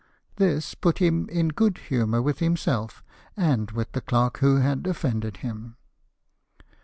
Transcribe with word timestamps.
This 0.37 0.73
put 0.73 0.97
him 0.97 1.29
in 1.29 1.49
good 1.49 1.77
humour 1.77 2.23
with 2.23 2.39
himself, 2.39 3.03
and 3.37 3.69
with 3.69 3.91
the 3.91 4.01
clerk 4.01 4.39
who 4.39 4.55
had 4.57 4.87
offended 4.87 5.37
him. 5.45 5.75